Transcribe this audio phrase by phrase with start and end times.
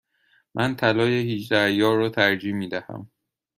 [0.55, 3.11] من طلای هجده عیار را ترجیح می دهم.